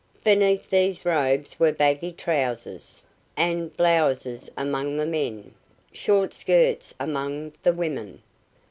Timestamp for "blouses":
3.77-4.49